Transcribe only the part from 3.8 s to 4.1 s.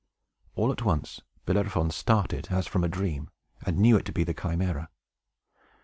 it